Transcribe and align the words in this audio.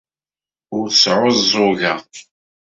Ur 0.77 0.87
sɛuẓẓugeɣ. 1.01 1.99